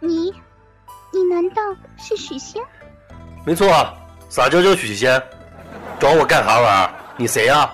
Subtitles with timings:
[0.00, 0.32] 你，
[1.12, 1.62] 你难道
[1.96, 2.62] 是许仙？
[3.44, 3.68] 没错，
[4.28, 5.22] 撒娇叫许仙，
[5.98, 6.94] 找我干啥玩意儿？
[7.16, 7.70] 你谁呀、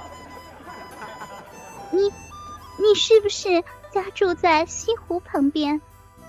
[1.90, 3.60] 你，你是不是
[3.90, 5.80] 家住在西湖旁边？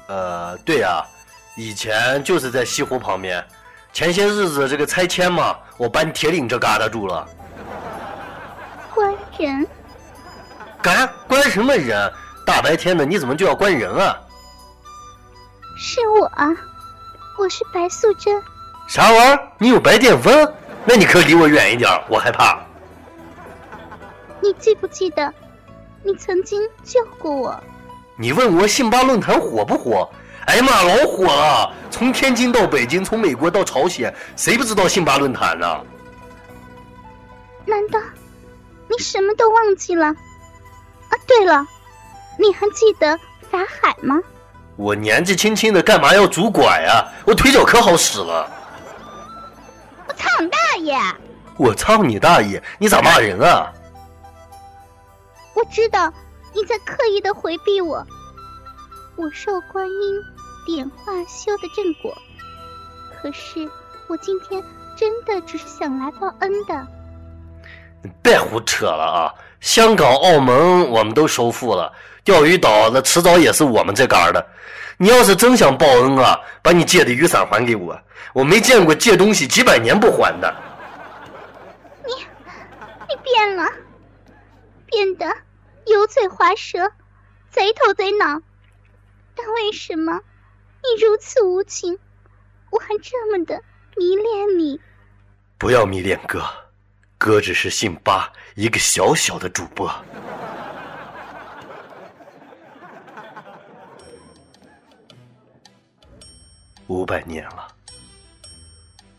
[0.07, 1.05] 呃，对呀、
[1.55, 3.45] 以前就是在西湖旁边，
[3.93, 7.27] 前些日子这个拆迁嘛，我搬铁岭这旮瘩住了。
[8.95, 9.67] 关人，
[10.81, 12.11] 干关什么人？
[12.45, 14.19] 大白天的你怎么就要关人啊？
[15.83, 16.47] 是我啊，
[17.39, 18.39] 我是白素贞。
[18.87, 19.39] 啥玩意儿？
[19.57, 20.53] 你有白癜风？
[20.85, 22.59] 那你可离我远一点，我害怕。
[24.39, 25.33] 你记不记得，
[26.03, 27.63] 你曾经救过我？
[28.15, 30.07] 你问我信巴论坛火不火？
[30.45, 31.73] 哎呀妈，老火了！
[31.89, 35.83] 从天津到北京，从美国到朝鲜，谁不知道信巴论坛呢？
[37.65, 37.99] 难道
[38.87, 40.05] 你什么都忘记了？
[40.05, 41.65] 啊，对了，
[42.37, 43.17] 你还记得
[43.49, 44.21] 法海吗？
[44.81, 48.49] 我年纪轻轻的，干嘛要拄拐啊、我腿脚可好使了。
[50.07, 50.99] 我操你大爷！
[51.55, 52.61] 我操你大爷！
[52.79, 53.71] 你咋骂人啊？
[55.53, 56.11] 我知道
[56.55, 58.03] 你在刻意的回避我，
[59.17, 60.23] 我受观音
[60.65, 62.17] 点化修的正果。
[63.21, 63.69] 可是
[64.07, 64.63] 我今天
[64.97, 66.87] 真的只是想来报恩的。
[68.01, 69.33] 你别胡扯了啊！
[69.61, 74.45] 香港、澳门我们都收复了，钓鱼岛那迟早也是我们这嘎儿的。
[74.97, 77.99] 你要是真想报恩啊，把你借的雨伞还给我，
[78.33, 80.53] 我没见过借东西几百年不还的。
[82.05, 82.25] 你，
[83.07, 83.71] 你变了，
[84.87, 85.25] 变得
[85.85, 86.91] 油嘴滑舌，
[87.49, 88.41] 贼头贼脑。
[89.35, 90.19] 但为什么
[90.83, 91.97] 你如此无情，
[92.71, 93.61] 我还这么的
[93.95, 94.79] 迷恋你？
[95.57, 96.43] 不要迷恋哥，
[97.17, 99.91] 哥只是姓巴一个小小的主播。
[106.85, 107.67] 五百年了，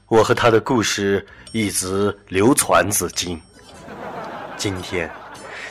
[0.07, 3.42] 我和他的故事一直流传至今。
[4.57, 5.11] 今天，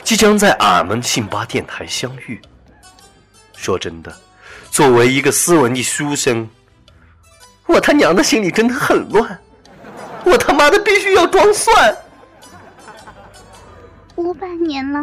[0.04, 2.38] 即将在俺们信巴电台相遇。
[3.56, 4.14] 说真的，
[4.70, 6.46] 作为一个斯文的书生，
[7.64, 9.40] 我他娘的心里真的很乱。
[10.26, 11.96] 我他妈的必须要装蒜！
[14.16, 15.02] 五百年了，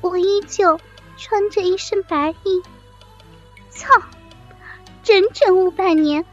[0.00, 0.80] 我依旧
[1.16, 2.62] 穿着一身白衣。
[3.70, 3.86] 操！
[5.02, 6.24] 整整五百年，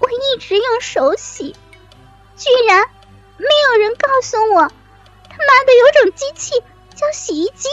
[0.00, 1.54] 我一直用手洗，
[2.36, 2.84] 居然
[3.36, 4.62] 没有人告诉我，
[5.28, 6.60] 他妈的有种机器
[6.96, 7.68] 叫洗衣机。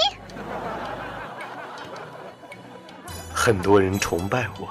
[3.34, 4.70] 很多人崇拜我，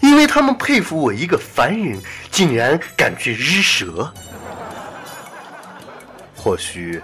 [0.00, 2.00] 因为他们佩服我一个凡人
[2.30, 4.12] 竟然敢去日蛇。
[6.36, 7.02] 或许，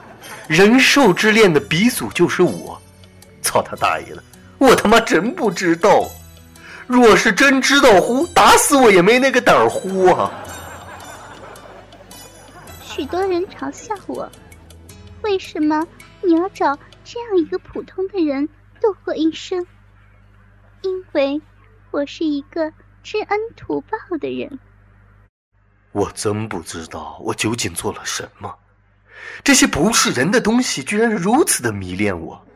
[0.53, 2.79] 人兽之恋的鼻祖就是我。
[3.41, 4.23] 操他大爷的！
[4.59, 6.07] 我他妈真不知道。
[6.87, 10.31] 若是真知道呼，打死我也没那个胆儿呼啊！
[12.83, 14.31] 许多人嘲笑我，
[15.23, 15.87] 为什么
[16.23, 18.47] 你要找这样一个普通的人
[18.79, 19.67] 度过一生？
[20.83, 21.41] 因为
[21.91, 22.71] 我是一个
[23.03, 24.59] 知恩图报的人。
[25.93, 28.55] 我真不知道我究竟做了什么，
[29.45, 32.47] 这些不是人的东西居然如此的迷恋我。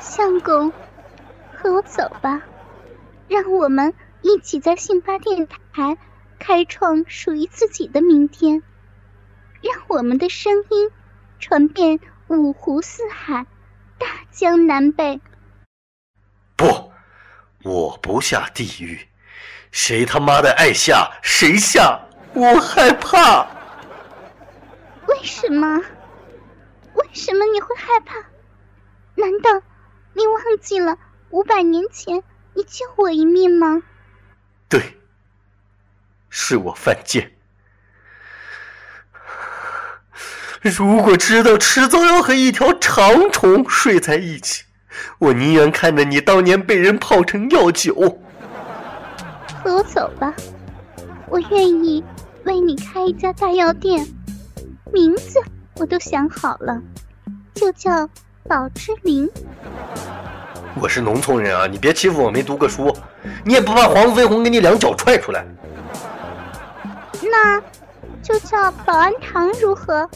[0.00, 0.72] 相公，
[1.56, 2.42] 和我走吧，
[3.28, 5.96] 让我们一起在信发电台
[6.38, 8.62] 开创属于自己的明天，
[9.60, 10.90] 让我们的声音
[11.38, 13.46] 传遍五湖四海、
[13.98, 15.20] 大江南北。
[16.56, 16.92] 不，
[17.62, 19.08] 我不下地狱，
[19.70, 22.00] 谁他妈的爱下谁下，
[22.34, 23.46] 我害怕。
[25.24, 25.80] 为什么？
[26.92, 28.14] 为什么你会害怕？
[29.14, 29.66] 难道
[30.12, 30.98] 你忘记了
[31.30, 33.82] 五百年前你救我一命吗？
[34.68, 35.00] 对，
[36.28, 37.32] 是我犯贱。
[40.60, 44.64] 如果知道迟早要和一条长虫睡在一起，
[45.18, 47.94] 我宁愿看着你当年被人泡成药酒。
[49.62, 50.34] 和我走吧，
[51.30, 52.04] 我愿意
[52.44, 54.06] 为你开一家大药店，
[54.92, 55.40] 名字
[55.76, 56.80] 我都想好了，
[57.54, 58.08] 就叫
[58.46, 59.28] 宝芝林。
[60.80, 62.94] 我是农村人啊，你别欺负我没读过书，
[63.44, 65.44] 你也不怕黄飞鸿给你两脚踹出来？
[67.22, 67.60] 那
[68.22, 70.08] 就叫保安堂如何？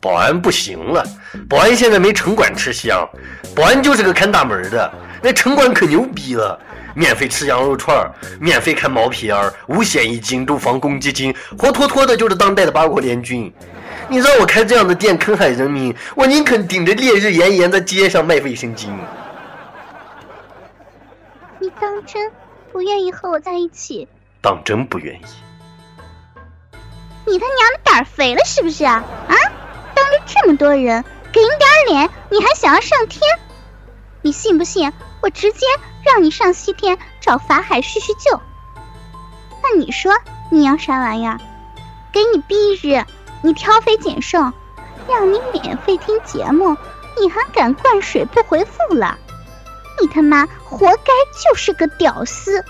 [0.00, 1.04] 保安不行了，
[1.48, 3.08] 保安现在没城管吃香，
[3.54, 4.92] 保安就是个看大门的。
[5.22, 6.58] 那城管可牛逼了，
[6.94, 8.08] 免费吃羊肉串
[8.38, 13.52] 免费看毛片儿，五险一金，住房公积金，活脱脱的就是当代的八国联军。
[14.08, 18.88] 你让我开这样的店坑害人民，我宁肯顶着烈日炎炎在街上卖卫生巾。
[21.58, 22.30] 你当真
[22.72, 24.06] 不愿意和我在一起？
[24.40, 25.24] 当真不愿意？
[27.26, 29.02] 你他娘的胆儿肥了是不是啊？
[29.28, 29.34] 啊！
[29.94, 33.20] 当着这么多人，给你点脸，你还想要上天？
[34.22, 35.66] 你信不信我直接
[36.04, 38.40] 让你上西天找法海叙叙旧？
[39.62, 40.12] 那你说
[40.52, 41.40] 你要啥玩意儿？
[42.12, 43.04] 给你逼日，
[43.42, 44.38] 你挑肥拣瘦，
[45.08, 46.76] 让你免费听节目，
[47.20, 49.16] 你还敢灌水不回复了？
[50.00, 51.12] 你他妈活该
[51.44, 52.64] 就是个屌丝，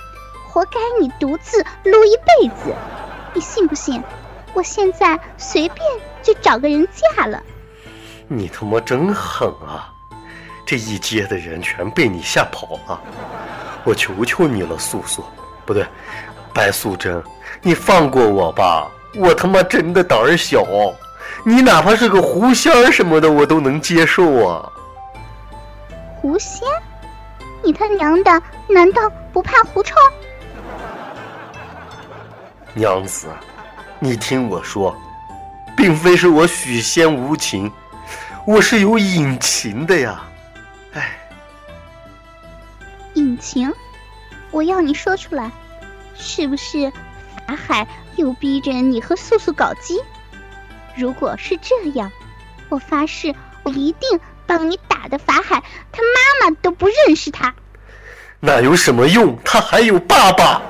[0.49, 2.75] 活该你独自撸一辈子！
[3.35, 4.03] 你信不信？
[4.55, 5.87] 我现在随便
[6.23, 7.43] 就找个人嫁了。
[8.29, 9.93] 你他妈真狠啊！
[10.65, 13.01] 这一街的人全被你吓跑了。
[13.85, 15.25] 我求求你了，素素，
[15.65, 15.87] 不对，
[16.53, 17.23] 白素贞，
[17.63, 18.91] 你放过我吧！
[19.17, 20.65] 我他妈真的胆儿小，
[21.45, 24.73] 你哪怕是个狐仙儿什么的，我都能接受啊。
[26.17, 26.67] 狐仙？
[27.63, 29.95] 你他娘的，难道不怕狐臭？
[32.75, 33.29] 娘子。
[33.99, 34.95] 你听我说，
[35.75, 37.73] 并非是我许仙无情，
[38.47, 40.23] 我是有隐情的呀！
[40.93, 41.19] 哎，
[43.15, 43.73] 隐情，
[44.51, 45.51] 我要你说出来，
[46.15, 46.93] 是不是
[47.47, 47.87] 法海
[48.17, 50.01] 又逼着你和素素搞基？
[50.97, 52.11] 如果是这样，
[52.71, 57.55] 我发誓，我一定帮你打的法海他妈妈都不认识他。
[58.41, 59.39] 那有什么用？
[59.45, 60.63] 他还有爸爸。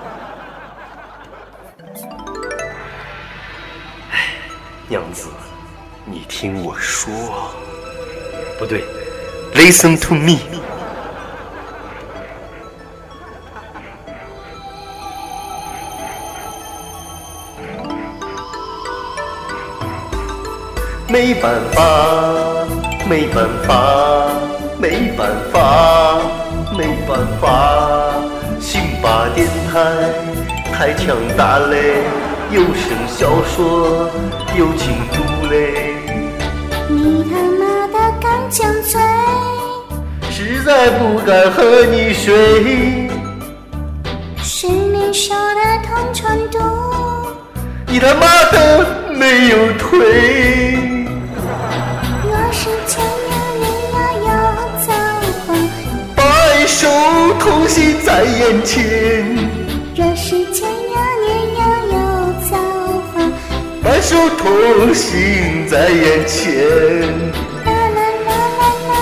[4.89, 5.29] 娘子，
[6.05, 7.13] 你听我说，
[8.59, 8.85] 不对
[9.55, 10.66] ，Listen to me。
[21.17, 21.81] 没办法，
[23.09, 24.29] 没办法，
[24.79, 26.21] 没办法，
[26.77, 28.13] 没办法，
[28.61, 29.81] 辛巴电台
[30.75, 32.03] 太强大嘞。
[32.51, 34.11] 有声小说，
[34.59, 35.95] 有情读嘞。
[36.87, 39.01] 你他妈的刚强嘴，
[40.31, 43.09] 实在不敢和你睡。
[44.43, 46.59] 是你说的同床度，
[47.87, 50.93] 你他妈的没有腿。
[58.07, 58.79] 在眼前。
[59.97, 61.27] 若是天涯你
[61.59, 62.07] 要有。
[63.83, 66.55] 白首同心在眼前，
[67.65, 68.95] 啦啦啦啦啦，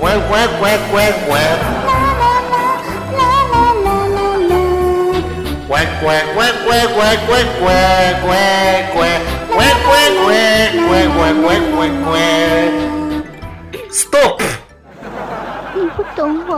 [0.00, 0.92] 乖乖乖乖
[1.26, 1.30] 乖，
[5.68, 7.72] 乖乖乖乖乖乖乖
[8.20, 8.26] 乖
[8.92, 9.00] 乖
[9.48, 9.88] 乖乖
[10.18, 12.10] 乖乖乖乖乖
[13.90, 14.36] ，Stop！
[15.74, 16.50] 你不懂我，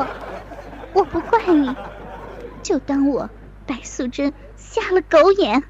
[0.95, 1.77] 我不怪你，
[2.63, 3.29] 就当我
[3.67, 5.63] 白素贞瞎了狗眼。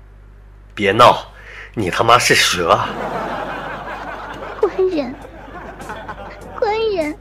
[0.75, 1.26] 别闹。
[1.76, 2.79] 你他妈是蛇！
[4.61, 5.12] 官人，
[6.56, 7.19] 官人，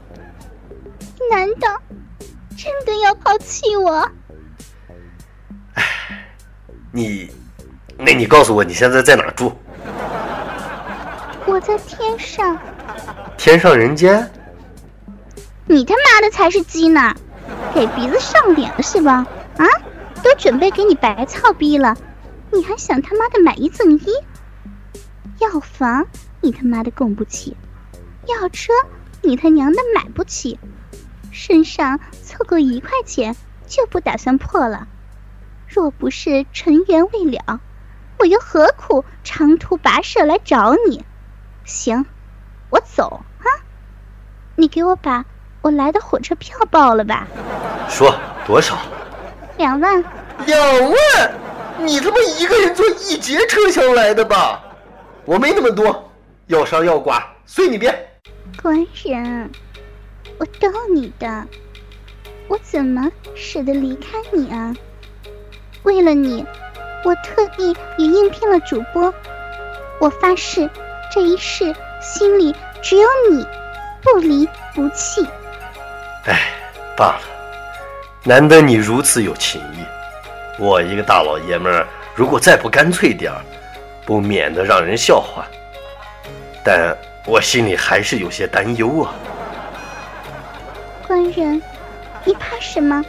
[1.28, 1.82] 难道
[2.56, 4.08] 真的要抛弃我？
[5.74, 5.82] 哎，
[6.92, 7.28] 你，
[7.98, 9.52] 那你告诉我你现在在哪住？
[11.46, 12.56] 我在天上。
[13.36, 14.30] 天上人间？
[15.66, 17.12] 你他妈的才是鸡呢！
[17.74, 19.26] 给鼻子上脸了是吧？
[19.56, 19.66] 啊，
[20.22, 21.96] 都准备给你白操逼了，
[22.52, 24.06] 你还想他妈的买一赠一？
[25.40, 26.06] 要房
[26.40, 27.56] 你他妈的供不起，
[28.26, 28.72] 要车
[29.22, 30.58] 你他娘的买不起，
[31.32, 33.36] 身上凑够一块钱
[33.66, 34.86] 就不打算破了。
[35.66, 37.60] 若不是尘缘未了，
[38.18, 41.04] 我又何苦长途跋涉来找你？
[41.64, 42.06] 行，
[42.70, 43.46] 我走啊！
[44.54, 45.24] 你给我把
[45.64, 47.26] 我来的火车票报了吧？
[47.88, 48.14] 说
[48.46, 48.76] 多少？
[49.56, 50.04] 两万。
[50.44, 51.32] 两万？
[51.78, 54.62] 你他妈一个人坐一节车厢来的吧？
[55.24, 56.10] 我没那么多，
[56.48, 57.98] 要杀要剐随你便。
[58.62, 59.50] 官人，
[60.36, 61.46] 我逗你的，
[62.46, 64.76] 我怎么舍得离开你啊？
[65.84, 66.44] 为了你，
[67.06, 69.14] 我特地也应聘了主播。
[69.98, 70.68] 我发誓，
[71.10, 73.46] 这一世心里只有你，
[74.02, 75.26] 不离不弃。
[76.26, 76.50] 哎，
[76.96, 77.22] 罢了，
[78.22, 79.84] 难得你如此有情义。
[80.58, 83.40] 我一个大老爷们儿，如果再不干脆点儿。
[84.06, 85.46] 不免得让人笑话，
[86.62, 89.14] 但我心里还是有些担忧啊。
[91.06, 91.62] 官人，
[92.22, 93.02] 你怕什么？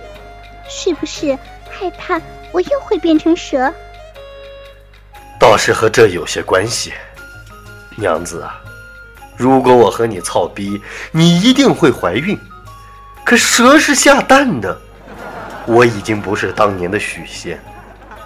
[0.70, 1.38] 是不是
[1.70, 2.18] 害怕
[2.54, 3.70] 我又会变成蛇？
[5.38, 6.94] 倒是和这有些关系。
[7.98, 8.62] 娘子啊，
[9.36, 10.82] 如果我和你操逼，
[11.12, 12.40] 你一定会怀孕。
[13.26, 14.80] 可蛇是下蛋的，
[15.66, 17.60] 我已经不是当年的许仙。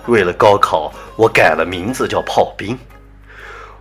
[0.08, 2.78] 为了高考，我改了名字叫炮兵。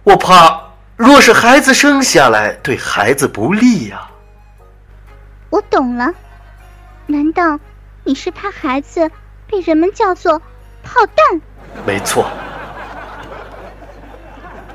[0.04, 0.62] 我怕，
[0.96, 4.08] 若是孩子生下来，对孩子不利呀。
[5.50, 6.14] 我懂了，
[7.06, 7.58] 难道
[8.04, 9.10] 你是怕孩子
[9.48, 10.40] 被人们叫做
[10.84, 11.40] 炮弹？
[11.84, 12.30] 没错。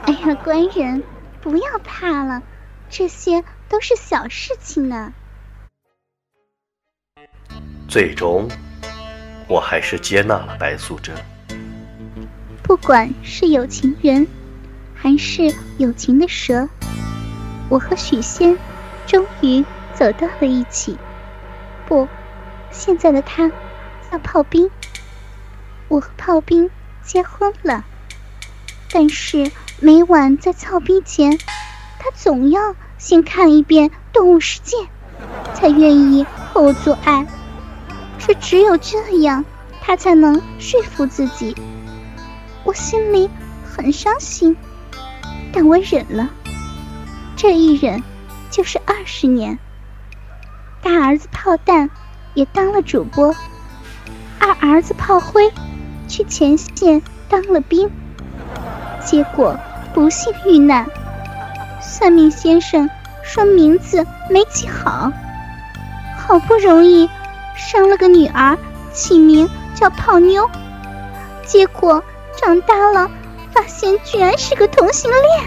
[0.05, 1.01] 哎呀，官人，
[1.39, 2.41] 不要怕了，
[2.89, 5.13] 这些都是小事情呢。
[7.93, 8.49] 最终，
[9.47, 11.15] 我还是接纳了白素贞。
[12.63, 14.25] 不管是有情人，
[14.95, 16.67] 还是有情的蛇，
[17.69, 18.57] 我和许仙
[19.05, 20.97] 终于走到了一起。
[21.85, 22.07] 不，
[22.71, 23.51] 现在的他
[24.09, 24.71] 叫炮兵。
[25.87, 26.71] 我和炮兵
[27.03, 27.85] 结婚了，
[28.91, 31.37] 但是每晚在操逼前，
[31.99, 34.77] 他总要先看一遍《动物世界》，
[35.53, 37.27] 才愿意和我做爱。
[38.25, 39.43] 却只有这样，
[39.81, 41.53] 他才能说服自己。
[42.63, 43.29] 我心里
[43.69, 44.55] 很伤心，
[45.51, 46.29] 但我忍了。
[47.35, 48.01] 这一忍
[48.49, 49.59] 就是二十年。
[50.81, 51.89] 大儿子炮弹
[52.33, 53.35] 也当了主播，
[54.39, 55.51] 二儿子炮灰
[56.07, 57.91] 去前线当了兵，
[59.05, 59.59] 结果
[59.93, 60.87] 不幸遇难。
[61.81, 62.89] 算命先生
[63.21, 65.11] 说名字没起好，
[66.17, 67.09] 好不容易
[67.65, 68.57] 生了个女儿，
[68.91, 70.49] 起名叫泡妞，
[71.45, 72.03] 结果。
[72.35, 73.09] 长大了，
[73.51, 75.45] 发现居然是个同性恋。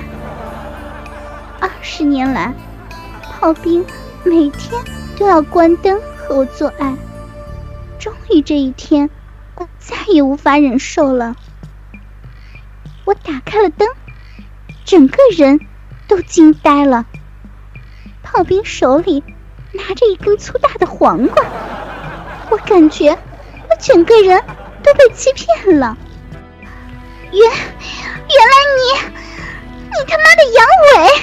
[1.61, 2.55] 二十年来，
[3.21, 3.85] 炮兵
[4.23, 4.83] 每天
[5.19, 6.97] 都要关灯和我做爱。
[7.99, 9.11] 终于这一天，
[9.57, 11.35] 我再也无法忍受了。
[13.05, 13.89] 我打开了灯，
[14.85, 15.61] 整个人
[16.07, 17.05] 都惊呆了。
[18.23, 19.25] 炮兵手里
[19.73, 21.45] 拿着一根粗大的黄瓜，
[22.57, 24.43] 我感觉我整个人
[24.83, 25.95] 都被欺骗了。
[27.31, 29.11] 原原来你，
[29.91, 31.21] 你他妈的阳痿！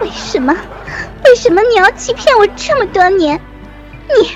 [0.00, 0.56] 为什么？
[1.24, 3.40] 为什么你要欺骗我这么多年？
[4.08, 4.30] 你，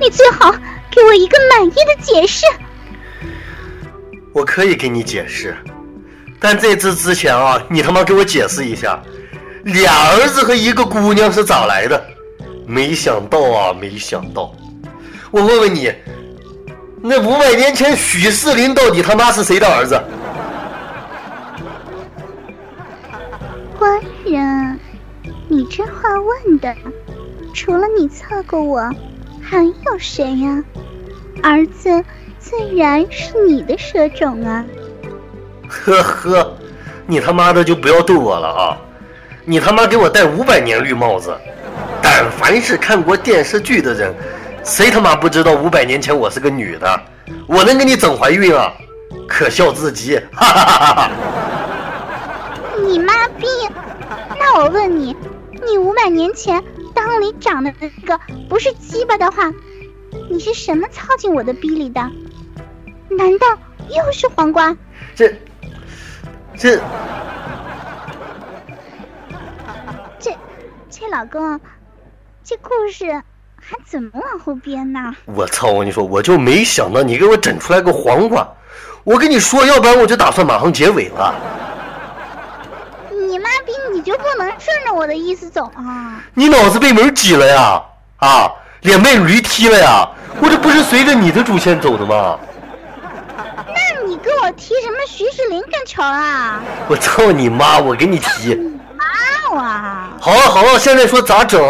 [0.00, 0.50] 你最好
[0.90, 2.44] 给我一个满意的解释。
[4.32, 5.56] 我可以给你解释，
[6.40, 9.00] 但在这之前啊，你他妈给我解释一下，
[9.62, 12.04] 俩儿子和一个姑娘是咋来的？
[12.66, 14.52] 没想到啊，没想到！
[15.30, 15.92] 我问问你。
[17.00, 20.00] 那五百年前许世林到底他妈是谁的儿子？
[23.78, 24.80] 官人，
[25.46, 26.74] 你这话问的，
[27.54, 28.90] 除了你测过我，
[29.40, 30.64] 还有谁呀？
[31.40, 32.02] 儿子
[32.40, 34.64] 自然是你的蛇种啊！
[35.68, 36.56] 呵呵，
[37.06, 38.76] 你他妈的就不要逗我了啊！
[39.44, 41.32] 你他妈给我戴五百年绿帽子！
[42.02, 44.12] 但凡是看过电视剧的人。
[44.68, 47.00] 谁他妈不知道五百年前我是个女的？
[47.46, 48.70] 我能给你整怀孕啊？
[49.26, 50.18] 可笑至极！
[50.30, 51.10] 哈哈哈哈！
[52.84, 53.46] 你妈逼！
[54.38, 55.16] 那我问你，
[55.66, 56.62] 你五百年前
[56.94, 59.50] 裆里长的那个不是鸡巴的话，
[60.28, 62.02] 你是什么操进我的逼里的？
[63.08, 63.46] 难道
[63.88, 64.76] 又是黄瓜？
[65.16, 65.34] 这
[66.58, 66.78] 这
[70.18, 70.36] 这
[70.90, 71.58] 这老公，
[72.44, 73.22] 这故事。
[73.70, 75.14] 还怎么往后编呢？
[75.26, 75.68] 我操！
[75.68, 78.48] 我跟你说，我就没想到你给我整出来个黄瓜。
[79.04, 81.34] 我跟你说，要不然我就打算马上结尾了。
[83.10, 86.24] 你妈逼，你就不能顺着我的意思走啊？
[86.32, 87.82] 你脑子被门挤了呀？
[88.20, 90.08] 啊，脸被驴踢了呀？
[90.40, 92.38] 我这不是随着你的主线走的吗？
[93.66, 96.62] 那你跟我提什么徐世林干球啊？
[96.88, 97.78] 我操你妈！
[97.78, 98.58] 我给你提。
[99.52, 100.08] 哇！
[100.20, 101.60] 好了好了，现在说咋整？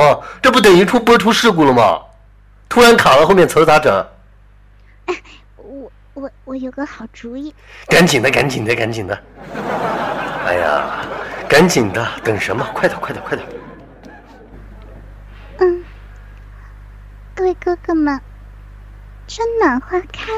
[0.42, 2.00] 这不等于出播出事故了吗？
[2.68, 4.06] 突然卡了，后面词咋整？
[5.06, 5.14] 哎，
[5.56, 7.54] 我我我有个好主意。
[7.87, 9.18] 赶紧的，赶紧的，赶紧的！
[10.47, 11.04] 哎呀，
[11.49, 12.66] 赶紧的，等什么？
[12.75, 13.49] 快点，快点，快点！
[15.58, 15.85] 嗯，
[17.35, 18.20] 各位哥哥们，
[19.26, 20.30] 春暖花开，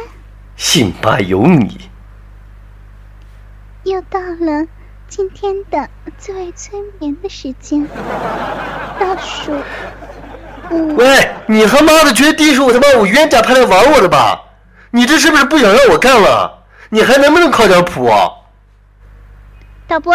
[0.57, 1.91] 信吧有你，
[3.85, 4.67] 又到了。
[5.11, 5.89] 今天的
[6.19, 7.85] 最为催眠的时间
[9.01, 9.53] 倒数
[10.71, 10.95] 五。
[10.95, 14.41] 喂，你他妈的绝地是我他妈我冤家派来玩我的吧？
[14.93, 16.63] 你这是不是不想让我干了？
[16.91, 18.09] 你还能不能靠点谱？
[19.89, 20.15] 导播，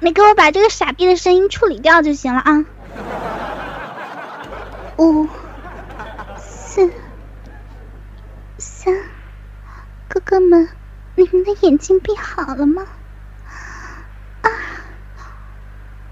[0.00, 2.62] 你给我把这个傻逼的声音处理掉就行了啊！
[4.98, 5.26] 五、
[6.38, 6.90] 四、
[8.58, 8.94] 三，
[10.08, 10.68] 哥哥们，
[11.14, 12.82] 你们的眼睛闭好了吗？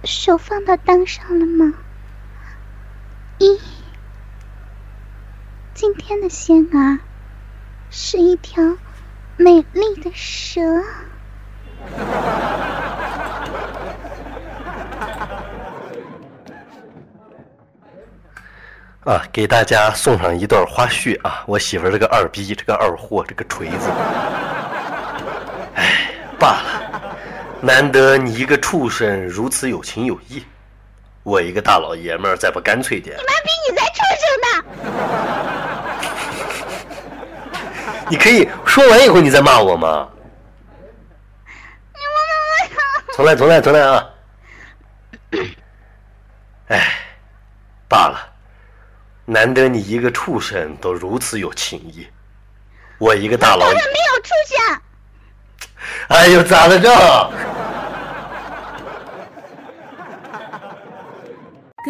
[0.04, 1.72] 手放到裆上了吗？
[3.38, 3.60] 一，
[5.74, 6.98] 今天的仙儿
[7.90, 8.62] 是一条
[9.36, 10.60] 美丽的蛇。
[19.04, 21.44] 啊，给大家送上一段花絮啊！
[21.46, 23.90] 我媳妇儿这个二逼，这个二货，这个锤子，
[25.74, 26.73] 哎，罢了，
[27.64, 30.44] 难得你一个畜生如此有情有义，
[31.22, 34.62] 我一个大老爷们儿再不干脆点，你妈逼你才畜生呢！
[38.10, 40.06] 你可以说完以后你再骂我吗？
[43.14, 44.04] 重来，重来，重来啊！
[46.68, 46.98] 哎，
[47.88, 48.30] 罢了。
[49.24, 52.06] 难得你一个畜生都如此有情义，
[52.98, 53.64] 我一个大佬。
[53.64, 54.58] 我没有畜生。
[56.08, 56.90] 哎呦，咋了这？